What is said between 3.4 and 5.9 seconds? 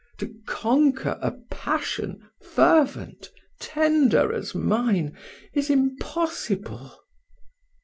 tender as mine, is